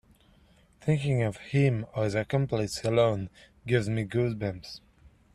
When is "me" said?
3.87-4.03